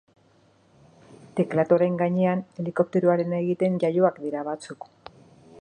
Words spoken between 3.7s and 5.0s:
jaioak dira batzuk.